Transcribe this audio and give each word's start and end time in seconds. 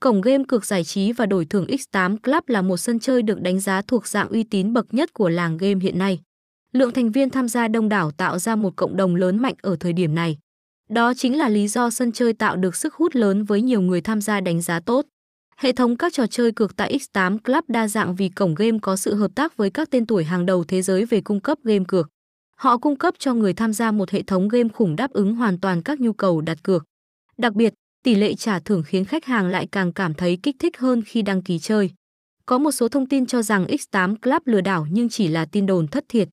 Cổng 0.00 0.20
game 0.20 0.44
cược 0.48 0.64
giải 0.64 0.84
trí 0.84 1.12
và 1.12 1.26
đổi 1.26 1.44
thưởng 1.44 1.66
X8 1.66 2.16
Club 2.16 2.44
là 2.46 2.62
một 2.62 2.76
sân 2.76 2.98
chơi 2.98 3.22
được 3.22 3.40
đánh 3.40 3.60
giá 3.60 3.82
thuộc 3.82 4.06
dạng 4.06 4.28
uy 4.28 4.42
tín 4.42 4.72
bậc 4.72 4.94
nhất 4.94 5.14
của 5.14 5.28
làng 5.28 5.56
game 5.56 5.80
hiện 5.80 5.98
nay. 5.98 6.20
Lượng 6.72 6.92
thành 6.92 7.10
viên 7.10 7.30
tham 7.30 7.48
gia 7.48 7.68
đông 7.68 7.88
đảo 7.88 8.10
tạo 8.10 8.38
ra 8.38 8.56
một 8.56 8.76
cộng 8.76 8.96
đồng 8.96 9.16
lớn 9.16 9.42
mạnh 9.42 9.54
ở 9.62 9.76
thời 9.80 9.92
điểm 9.92 10.14
này. 10.14 10.38
Đó 10.88 11.14
chính 11.14 11.38
là 11.38 11.48
lý 11.48 11.68
do 11.68 11.90
sân 11.90 12.12
chơi 12.12 12.32
tạo 12.32 12.56
được 12.56 12.76
sức 12.76 12.94
hút 12.94 13.14
lớn 13.14 13.44
với 13.44 13.62
nhiều 13.62 13.80
người 13.80 14.00
tham 14.00 14.20
gia 14.20 14.40
đánh 14.40 14.60
giá 14.60 14.80
tốt. 14.80 15.06
Hệ 15.56 15.72
thống 15.72 15.96
các 15.96 16.12
trò 16.12 16.26
chơi 16.26 16.52
cược 16.52 16.76
tại 16.76 16.98
X8 16.98 17.38
Club 17.38 17.64
đa 17.68 17.88
dạng 17.88 18.14
vì 18.14 18.28
cổng 18.28 18.54
game 18.54 18.78
có 18.82 18.96
sự 18.96 19.14
hợp 19.14 19.30
tác 19.34 19.56
với 19.56 19.70
các 19.70 19.90
tên 19.90 20.06
tuổi 20.06 20.24
hàng 20.24 20.46
đầu 20.46 20.64
thế 20.64 20.82
giới 20.82 21.04
về 21.04 21.20
cung 21.20 21.40
cấp 21.40 21.58
game 21.64 21.84
cược. 21.88 22.08
Họ 22.56 22.78
cung 22.78 22.96
cấp 22.96 23.14
cho 23.18 23.34
người 23.34 23.52
tham 23.52 23.72
gia 23.72 23.90
một 23.90 24.10
hệ 24.10 24.22
thống 24.22 24.48
game 24.48 24.68
khủng 24.68 24.96
đáp 24.96 25.10
ứng 25.10 25.34
hoàn 25.34 25.60
toàn 25.60 25.82
các 25.82 26.00
nhu 26.00 26.12
cầu 26.12 26.40
đặt 26.40 26.58
cược. 26.62 26.84
Đặc 27.38 27.54
biệt, 27.54 27.74
tỷ 28.04 28.14
lệ 28.14 28.34
trả 28.34 28.58
thưởng 28.58 28.82
khiến 28.82 29.04
khách 29.04 29.24
hàng 29.24 29.48
lại 29.48 29.68
càng 29.72 29.92
cảm 29.92 30.14
thấy 30.14 30.38
kích 30.42 30.56
thích 30.58 30.78
hơn 30.78 31.02
khi 31.06 31.22
đăng 31.22 31.42
ký 31.42 31.58
chơi. 31.58 31.90
Có 32.46 32.58
một 32.58 32.70
số 32.70 32.88
thông 32.88 33.06
tin 33.06 33.26
cho 33.26 33.42
rằng 33.42 33.66
X8 33.66 34.16
Club 34.16 34.42
lừa 34.44 34.60
đảo 34.60 34.86
nhưng 34.90 35.08
chỉ 35.08 35.28
là 35.28 35.44
tin 35.44 35.66
đồn 35.66 35.88
thất 35.88 36.04
thiệt. 36.08 36.28